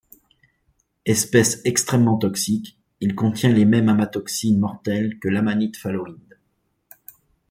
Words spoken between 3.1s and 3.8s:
contient les